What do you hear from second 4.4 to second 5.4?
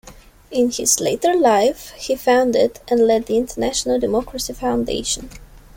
Foundation.